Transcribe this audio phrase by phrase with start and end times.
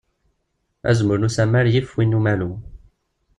[0.89, 2.51] Azemmur n usammar yif win n umalu.